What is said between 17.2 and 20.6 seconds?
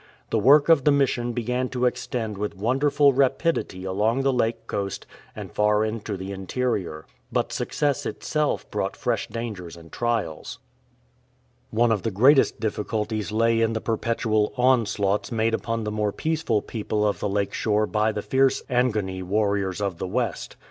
lake shore by the fierce Angoni warriors of the west.